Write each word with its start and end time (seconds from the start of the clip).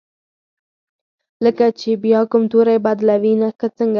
لکه 1.45 1.65
چې 1.79 1.89
بیا 2.03 2.21
کوم 2.31 2.43
توری 2.51 2.77
بدلوي 2.85 3.33
که 3.59 3.67
څنګه؟ 3.75 3.89